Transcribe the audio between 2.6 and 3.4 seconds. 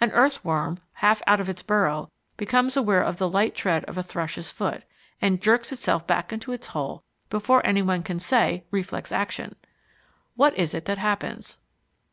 aware of the